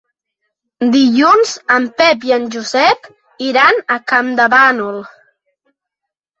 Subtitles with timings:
[0.95, 3.11] Dilluns en Pep i en Josep
[3.51, 5.01] iran a Campdevànol.